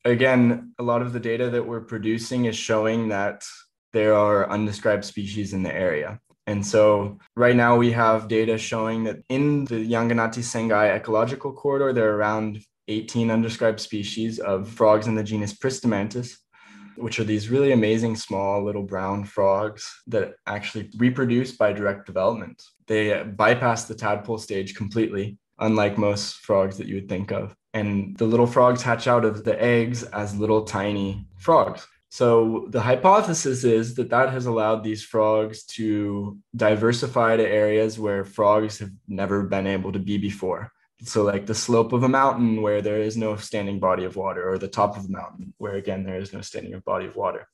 [0.04, 3.44] again, a lot of the data that we're producing is showing that
[3.92, 6.20] there are undescribed species in the area.
[6.46, 11.92] And so right now we have data showing that in the Llanganati Sangay ecological corridor,
[11.92, 16.36] there are around 18 undescribed species of frogs in the genus Pristimantis,
[16.96, 22.60] which are these really amazing small little brown frogs that actually reproduce by direct development.
[22.88, 28.16] They bypass the tadpole stage completely, unlike most frogs that you would think of and
[28.16, 31.86] the little frogs hatch out of the eggs as little tiny frogs.
[32.10, 38.24] So the hypothesis is that that has allowed these frogs to diversify to areas where
[38.24, 40.70] frogs have never been able to be before.
[41.04, 44.46] So like the slope of a mountain where there is no standing body of water
[44.48, 47.48] or the top of a mountain where again there is no standing body of water.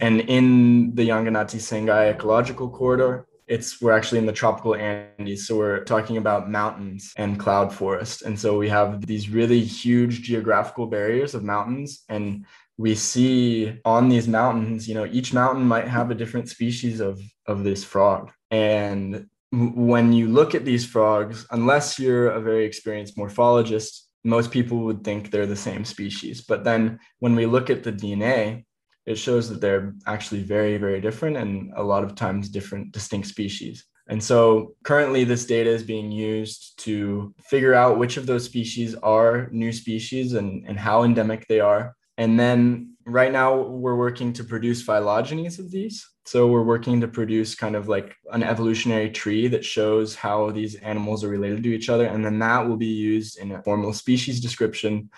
[0.00, 5.46] And in the Llanganati Sangay ecological corridor, it's we're actually in the tropical Andes.
[5.46, 8.22] So we're talking about mountains and cloud forest.
[8.22, 12.04] And so we have these really huge geographical barriers of mountains.
[12.08, 12.44] And
[12.76, 17.20] we see on these mountains, you know, each mountain might have a different species of,
[17.46, 18.32] of this frog.
[18.50, 24.78] And when you look at these frogs, unless you're a very experienced morphologist, most people
[24.78, 26.42] would think they're the same species.
[26.42, 28.64] But then when we look at the DNA,
[29.06, 33.28] it shows that they're actually very, very different and a lot of times different distinct
[33.28, 33.84] species.
[34.08, 38.94] And so currently, this data is being used to figure out which of those species
[38.96, 41.96] are new species and, and how endemic they are.
[42.18, 46.08] And then right now, we're working to produce phylogenies of these.
[46.24, 50.76] So we're working to produce kind of like an evolutionary tree that shows how these
[50.76, 52.06] animals are related to each other.
[52.06, 55.10] And then that will be used in a formal species description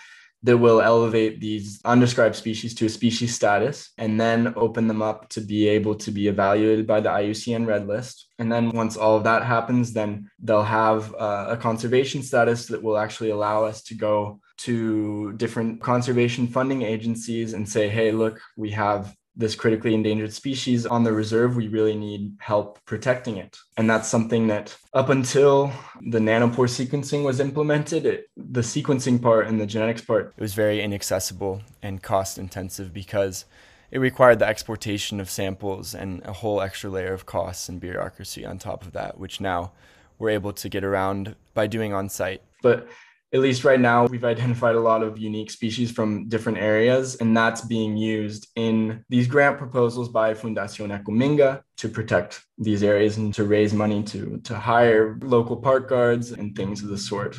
[0.45, 5.29] that will elevate these undescribed species to a species status and then open them up
[5.31, 8.29] to be able to be evaluated by the IUCN Red List.
[8.39, 12.83] And then once all of that happens, then they'll have uh, a conservation status that
[12.83, 18.41] will actually allow us to go to different conservation funding agencies and say, hey, look,
[18.57, 23.57] we have this critically endangered species on the reserve, we really need help protecting it.
[23.77, 25.73] And that's something that up until
[26.03, 30.55] the nanopore sequencing was implemented, it, the sequencing part and the genetics part, it was
[30.55, 33.45] very inaccessible and cost intensive because
[33.93, 38.45] it required the exportation of samples and a whole extra layer of costs and bureaucracy
[38.45, 39.71] on top of that, which now
[40.19, 42.43] we're able to get around by doing on site.
[42.61, 42.89] But
[43.33, 47.37] at least right now, we've identified a lot of unique species from different areas, and
[47.37, 53.35] that's being used in these grant proposals by Fundación Ecominga to protect these areas and
[53.35, 57.37] to raise money to, to hire local park guards and things of the sort.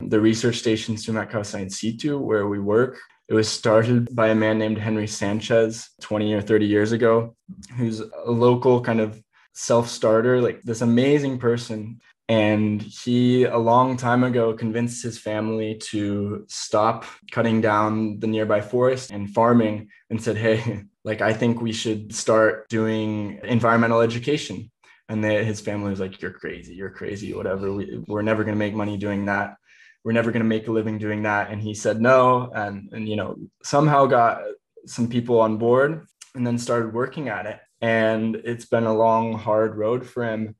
[0.00, 2.98] The research station Sumak Kawsay in situ, where we work,
[3.28, 7.36] it was started by a man named Henry Sanchez 20 or 30 years ago,
[7.76, 9.22] who's a local kind of
[9.54, 12.00] self starter, like this amazing person
[12.32, 18.62] and he, a long time ago, convinced his family to stop cutting down the nearby
[18.62, 24.70] forest and farming and said, Hey, like, I think we should start doing environmental education.
[25.10, 26.74] And they, his family was like, You're crazy.
[26.74, 27.34] You're crazy.
[27.34, 27.70] Whatever.
[27.70, 29.56] We, we're never going to make money doing that.
[30.02, 31.50] We're never going to make a living doing that.
[31.50, 32.50] And he said no.
[32.54, 34.40] And, and, you know, somehow got
[34.86, 37.60] some people on board and then started working at it.
[37.82, 40.56] And it's been a long, hard road for him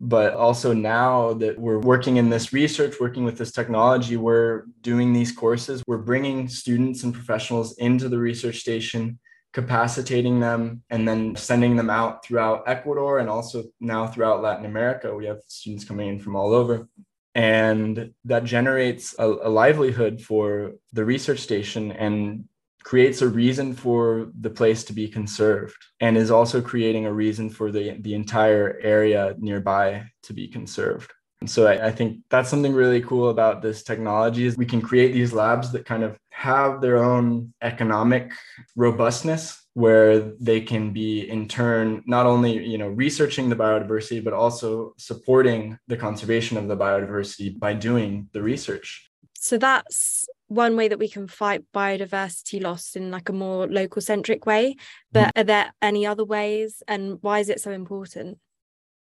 [0.00, 5.12] but also now that we're working in this research working with this technology we're doing
[5.12, 5.82] these courses.
[5.86, 9.18] We're bringing students and professionals into the research station
[9.52, 15.14] capacitating them and then sending them out throughout ecuador and also now throughout latin america.
[15.14, 16.88] We have students coming in from all over.
[17.34, 22.48] And that generates a, a livelihood for the research station and
[22.86, 27.50] creates a reason for the place to be conserved and is also creating a reason
[27.50, 31.10] for the, the entire area nearby to be conserved.
[31.40, 34.80] And so I, I, think that's something really cool about this technology is we can
[34.80, 38.32] create these labs that kind of have their own economic
[38.76, 44.32] robustness where they can be in turn not only you know researching the biodiversity but
[44.32, 49.05] also supporting the conservation of the biodiversity by doing the research
[49.46, 54.02] So that's one way that we can fight biodiversity loss in like a more local
[54.02, 54.74] centric way.
[55.12, 55.40] But mm-hmm.
[55.40, 58.38] are there any other ways and why is it so important?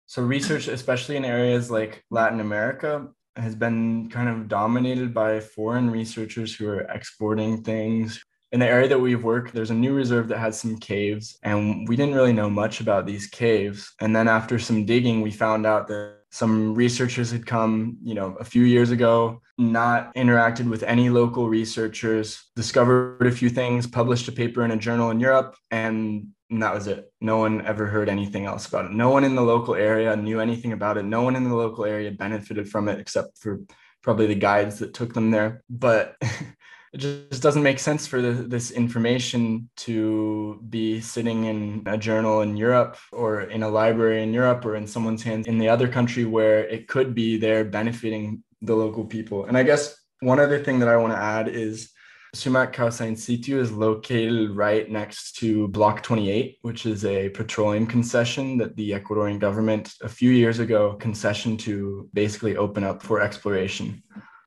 [0.06, 5.88] So research, especially in areas like Latin America, has been kind of dominated by foreign
[5.88, 8.20] researchers who are exporting things.
[8.50, 11.88] In the area that we've worked, there's a new reserve that has some caves, and
[11.88, 13.92] we didn't really know much about these caves.
[14.00, 18.34] And then after some digging, we found out that some researchers had come, you know,
[18.40, 24.26] a few years ago, not interacted with any local researchers, discovered a few things, published
[24.26, 27.12] a paper in a journal in Europe, and and that was it.
[27.20, 28.90] No one ever heard anything else about it.
[28.90, 31.04] No one in the local area knew anything about it.
[31.04, 33.60] No one in the local area benefited from it except for
[34.02, 35.62] probably the guides that took them there.
[35.70, 36.16] But
[36.94, 42.42] it just doesn't make sense for the, this information to be sitting in a journal
[42.42, 45.88] in Europe or in a library in Europe or in someone's hands in the other
[45.88, 49.46] country where it could be there benefiting the local people.
[49.46, 51.90] And I guess one other thing that I want to add is
[52.36, 57.88] Sumak Kawsay in situ is located right next to Block 28, which is a petroleum
[57.88, 63.20] concession that the Ecuadorian government a few years ago concessioned to basically open up for
[63.20, 64.00] exploration.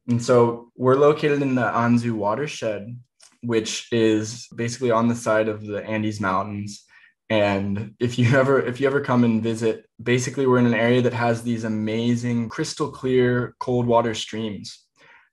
[0.08, 2.97] And so we're located in the Anzu watershed,
[3.41, 6.86] which is basically on the side of the Andes Mountains.
[7.30, 11.01] And if you ever if you ever come and visit, basically we're in an area
[11.01, 14.86] that has these amazing crystal clear cold water streams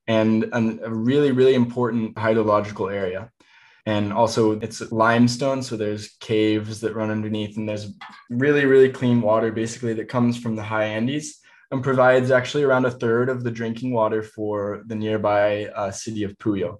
[0.06, 3.30] and a really, really important hydrological area.
[3.86, 7.92] And also, it's limestone, so there's caves that run underneath, and there's
[8.30, 11.40] really, really clean water basically that comes from the high Andes
[11.70, 16.22] and provides actually around a third of the drinking water for the nearby uh, city
[16.24, 16.78] of Puyo.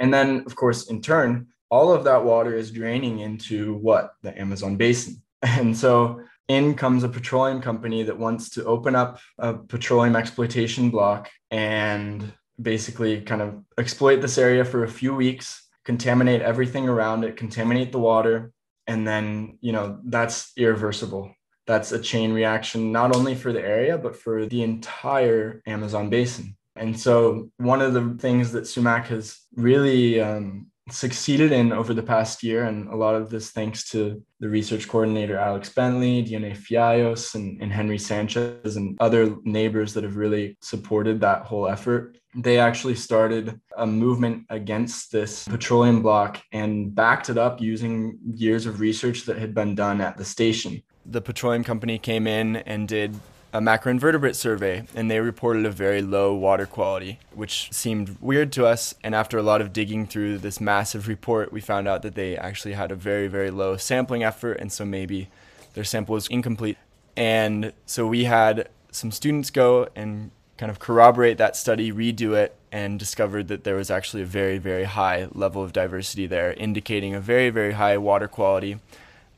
[0.00, 4.14] And then, of course, in turn, all of that water is draining into what?
[4.22, 5.22] The Amazon basin.
[5.42, 10.90] And so in comes a petroleum company that wants to open up a petroleum exploitation
[10.90, 17.24] block and basically kind of exploit this area for a few weeks, contaminate everything around
[17.24, 18.52] it, contaminate the water,
[18.86, 21.34] and then, you know, that's irreversible.
[21.66, 26.56] That's a chain reaction, not only for the area, but for the entire Amazon basin.
[26.76, 32.02] And so, one of the things that Sumak has really um, succeeded in over the
[32.02, 36.56] past year, and a lot of this thanks to the research coordinator Alex Bentley, Dione
[36.56, 42.18] Fiallos, and, and Henry Sanchez, and other neighbors that have really supported that whole effort.
[42.34, 48.66] They actually started a movement against this petroleum block and backed it up using years
[48.66, 50.82] of research that had been done at the station.
[51.04, 53.18] The petroleum company came in and did
[53.52, 58.66] a macroinvertebrate survey and they reported a very low water quality, which seemed weird to
[58.66, 58.94] us.
[59.04, 62.36] And after a lot of digging through this massive report, we found out that they
[62.36, 64.58] actually had a very, very low sampling effort.
[64.58, 65.28] And so maybe
[65.74, 66.78] their sample was incomplete.
[67.16, 72.56] And so we had some students go and kind of corroborate that study, redo it,
[72.70, 77.14] and discovered that there was actually a very, very high level of diversity there, indicating
[77.14, 78.78] a very, very high water quality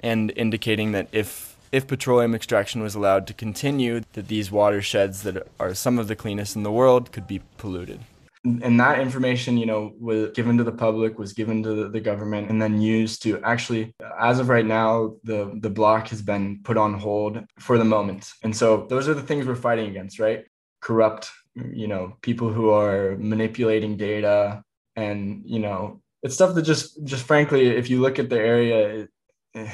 [0.01, 5.45] and indicating that if if petroleum extraction was allowed to continue, that these watersheds that
[5.59, 7.99] are some of the cleanest in the world could be polluted.
[8.45, 12.49] And that information, you know, was given to the public, was given to the government,
[12.49, 16.77] and then used to actually, as of right now, the the block has been put
[16.77, 18.31] on hold for the moment.
[18.45, 20.45] And so those are the things we're fighting against, right?
[20.81, 24.63] Corrupt, you know, people who are manipulating data,
[24.95, 28.79] and you know, it's stuff that just just frankly, if you look at the area,
[28.99, 29.09] it,
[29.55, 29.71] eh,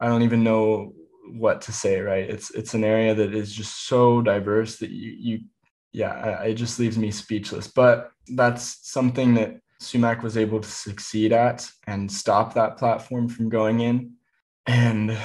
[0.00, 0.94] I don't even know
[1.32, 2.28] what to say right?
[2.28, 5.40] It's it's an area that is just so diverse that you you
[5.92, 7.68] yeah it just leaves me speechless.
[7.68, 13.48] But that's something that sumak was able to succeed at and stop that platform from
[13.48, 14.12] going in.
[14.66, 15.16] And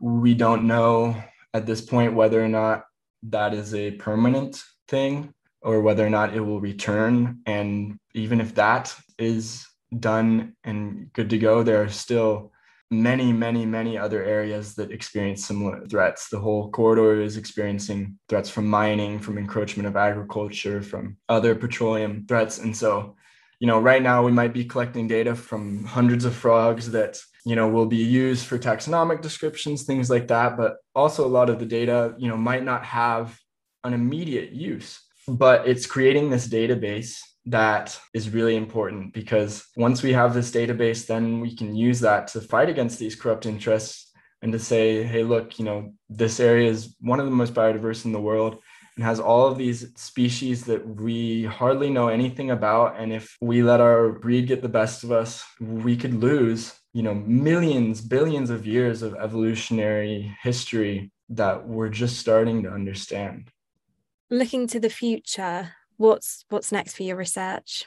[0.00, 1.16] we don't know
[1.54, 2.84] at this point whether or not
[3.24, 5.32] that is a permanent thing
[5.62, 7.40] or whether or not it will return.
[7.46, 9.66] And even if that is
[9.98, 12.52] done and good to go there are still
[12.90, 16.28] many, many, many other areas that experience similar threats.
[16.28, 22.24] The whole corridor is experiencing threats from mining, from encroachment of agriculture, from other petroleum
[22.28, 22.58] threats.
[22.58, 23.16] And so,
[23.58, 27.56] you know, right now we might be collecting data from hundreds of frogs that, you
[27.56, 30.56] know, will be used for taxonomic descriptions, things like that.
[30.56, 33.36] But also a lot of the data, you know, might not have
[33.82, 40.12] an immediate use, but it's creating this database that is really important because once we
[40.12, 44.52] have this database, then we can use that to fight against these corrupt interests and
[44.52, 48.12] to say, hey, look, you know, this area is one of the most biodiverse in
[48.12, 48.58] the world
[48.96, 52.98] and has all of these species that we hardly know anything about.
[52.98, 57.02] And if we let our breed get the best of us, we could lose, you
[57.02, 63.50] know, millions, billions of years of evolutionary history that we're just starting to understand.
[64.30, 67.86] Looking to the future, what's what's next for your research?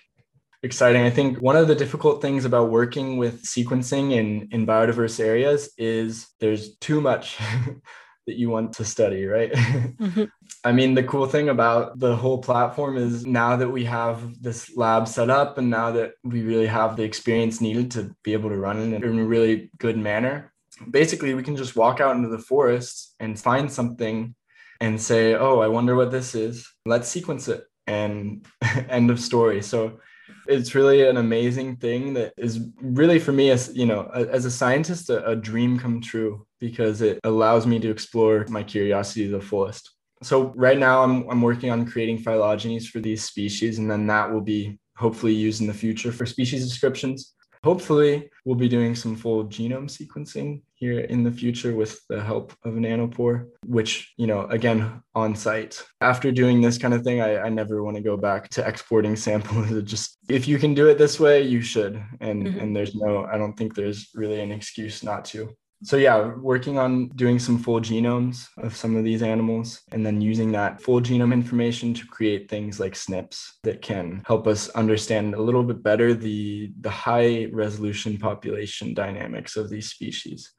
[0.62, 1.04] Exciting.
[1.04, 5.72] I think one of the difficult things about working with sequencing in, in biodiverse areas
[5.78, 7.38] is there's too much
[8.28, 9.54] that you want to study, right?
[9.54, 10.26] Mm-hmm.
[10.66, 14.76] I mean, the cool thing about the whole platform is now that we have this
[14.76, 18.50] lab set up and now that we really have the experience needed to be able
[18.50, 20.52] to run it in a really good manner,
[20.92, 24.36] basically we can just walk out into the forest and find something
[24.82, 26.70] and say, oh, I wonder what this is.
[26.86, 27.64] Let's sequence it.
[27.90, 28.46] And
[28.90, 29.62] end of story.
[29.62, 30.00] So
[30.48, 34.52] it's really an amazing thing that is really for me as you know as a
[34.52, 39.32] scientist a, a, dream come true because it allows me to explore my curiosity to
[39.32, 43.90] the fullest so right now I'm, I'm working on creating phylogenies for these species and
[43.90, 47.34] then that will be hopefully used in the future for species descriptions
[47.64, 52.54] Hopefully, we'll be doing some full genome sequencing here in the future with the help
[52.64, 55.84] of nanopore, which, you know, again, on site.
[56.02, 59.16] After doing this kind of thing, I, I never want to go back to exporting
[59.28, 59.72] samples.
[59.72, 62.02] It just, if you can do it this way, you should.
[62.22, 62.60] And, mm-hmm.
[62.60, 66.78] and there's no, I don't think there's really an excuse not to so yeah working
[66.78, 71.00] on doing some full genomes of some of these animals and then using that full
[71.00, 75.82] genome information to create things like SNPs that can help us understand a little bit
[75.82, 80.52] better the the high resolution population dynamics of these species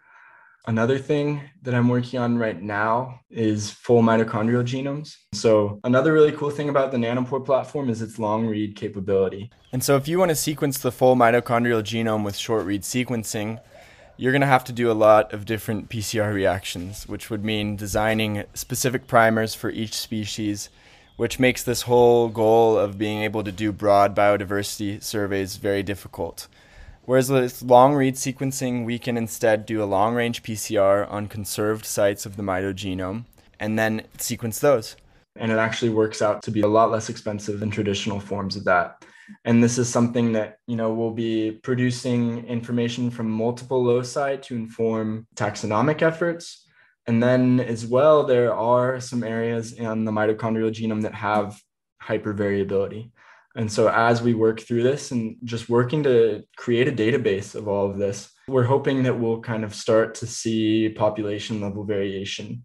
[0.66, 5.16] Another thing that I'm working on right now is full mitochondrial genomes.
[5.32, 9.50] So, another really cool thing about the Nanopore platform is its long read capability.
[9.72, 13.60] And so, if you want to sequence the full mitochondrial genome with short read sequencing,
[14.18, 17.74] you're going to have to do a lot of different PCR reactions, which would mean
[17.74, 20.68] designing specific primers for each species,
[21.16, 26.48] which makes this whole goal of being able to do broad biodiversity surveys very difficult.
[27.04, 31.84] Whereas with long read sequencing, we can instead do a long range PCR on conserved
[31.84, 33.24] sites of the mitogenome
[33.58, 34.96] and then sequence those.
[35.36, 38.64] And it actually works out to be a lot less expensive than traditional forms of
[38.64, 39.04] that.
[39.44, 44.56] And this is something that, you know, we'll be producing information from multiple loci to
[44.56, 46.66] inform taxonomic efforts.
[47.06, 51.60] And then as well, there are some areas in the mitochondrial genome that have
[52.02, 53.10] hypervariability.
[53.56, 57.66] And so as we work through this and just working to create a database of
[57.66, 62.64] all of this, we're hoping that we'll kind of start to see population level variation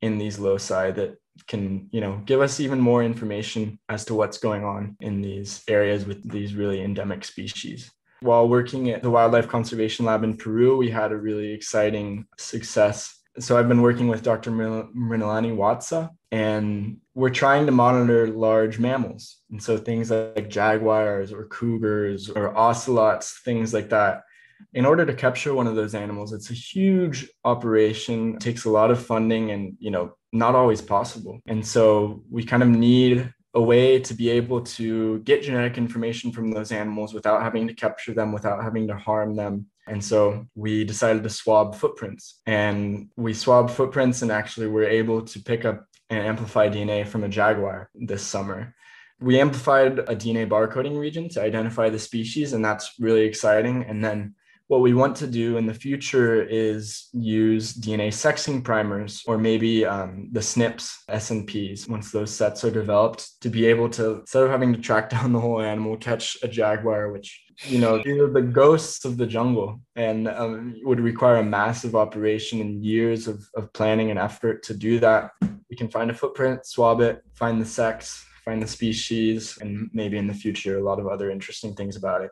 [0.00, 1.16] in these loci that
[1.46, 5.62] can you know give us even more information as to what's going on in these
[5.68, 7.90] areas with these really endemic species.
[8.20, 13.18] While working at the wildlife conservation lab in peru we had a really exciting success.
[13.38, 19.36] So i've been working with dr mrinalini watsa and we're trying to monitor large mammals.
[19.50, 24.22] And so things like jaguars or cougars or ocelots things like that.
[24.72, 28.38] In order to capture one of those animals it's a huge operation.
[28.38, 31.38] Takes a lot of funding and you know not always possible.
[31.46, 36.32] And so we kind of need a way to be able to get genetic information
[36.32, 39.66] from those animals without having to capture them without having to harm them.
[39.86, 42.40] And so we decided to swab footprints.
[42.46, 47.24] And we swab footprints and actually were able to pick up and amplify dna from
[47.24, 48.74] a jaguar this summer.
[49.20, 53.84] We amplified a dna barcoding region to identify the species and that's really exciting.
[53.84, 54.34] And then
[54.72, 59.84] what we want to do in the future is use DNA sexing primers or maybe
[59.84, 64.50] um, the SNPs, SNPs, once those sets are developed, to be able to, instead of
[64.50, 68.30] having to track down the whole animal, catch a jaguar, which, you know, these are
[68.30, 73.48] the ghosts of the jungle and um, would require a massive operation and years of,
[73.56, 75.30] of planning and effort to do that.
[75.70, 80.18] We can find a footprint, swab it, find the sex, find the species, and maybe
[80.18, 82.30] in the future, a lot of other interesting things about it.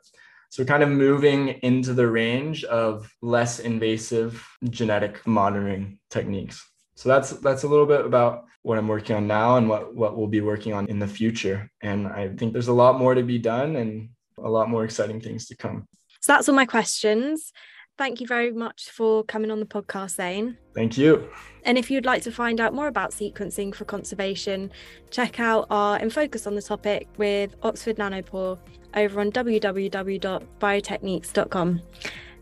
[0.50, 6.68] So kind of moving into the range of less invasive genetic monitoring techniques.
[6.96, 10.16] So that's that's a little bit about what I'm working on now and what what
[10.18, 11.70] we'll be working on in the future.
[11.82, 14.10] And I think there's a lot more to be done and
[14.43, 15.86] a lot more exciting things to come.
[16.20, 17.53] So that's all my questions.
[17.99, 20.57] Thank you very much for coming on the podcast, Zane.
[20.74, 21.28] Thank you.
[21.64, 24.72] And if you'd like to find out more about sequencing for conservation,
[25.11, 28.59] check out our In Focus on the topic with Oxford Nanopore
[28.95, 31.82] over on www.biotechniques.com.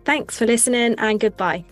[0.05, 1.64] Thanks for listening and goodbye.